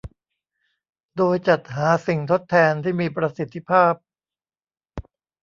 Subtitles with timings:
[1.17, 3.93] โดยจัดหาสิ่งทดแทนที่มีประสิทธิภาพ